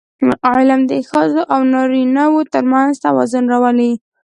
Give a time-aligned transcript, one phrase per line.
[0.53, 3.91] علم د ښځو او نارینهوو ترمنځ توازن راولي.